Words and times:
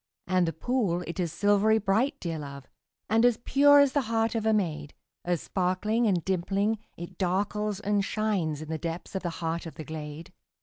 And 0.25 0.47
the 0.47 0.53
pool, 0.53 1.03
it 1.05 1.19
is 1.19 1.31
silvery 1.31 1.77
bright, 1.77 2.19
dear 2.19 2.39
love, 2.39 2.67
And 3.07 3.23
as 3.23 3.37
pure 3.37 3.79
as 3.79 3.91
the 3.93 4.01
heart 4.09 4.33
of 4.33 4.47
a 4.47 4.51
maid, 4.51 4.95
As 5.23 5.43
sparkling 5.43 6.07
and 6.07 6.25
dimpling, 6.25 6.79
it 6.97 7.19
darkles 7.19 7.79
and 7.79 8.03
shines 8.03 8.63
In 8.63 8.69
the 8.69 8.79
depths 8.79 9.13
of 9.13 9.21
the 9.21 9.29
heart 9.45 9.67
of 9.67 9.75
the 9.75 9.83
glade. 9.83 10.33